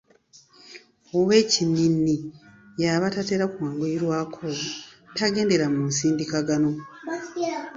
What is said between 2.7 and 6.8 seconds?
y’aba tatera kwanguyirwako, tagendera mu nsindikagano.